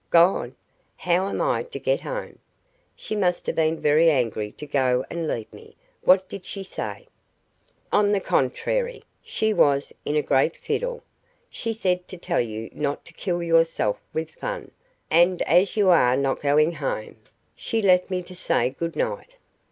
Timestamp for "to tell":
12.07-12.41